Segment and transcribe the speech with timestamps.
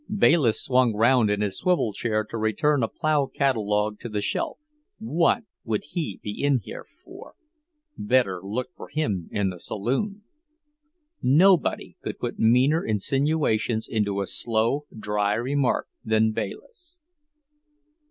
[0.09, 4.57] Bayliss swung round in his swivel chair to return a plough catalogue to the shelf.
[4.97, 7.35] "What would he be in here for?
[7.99, 10.23] Better look for him in the saloon."
[11.21, 17.03] Nobody could put meaner insinuations into a slow, dry remark than Bayliss.